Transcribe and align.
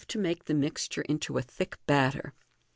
313 0.07 0.11
to 0.23 0.27
make 0.27 0.45
the 0.45 0.53
mixture 0.55 1.01
into 1.03 1.37
a 1.37 1.43
thick 1.43 1.77
batter. 1.85 2.33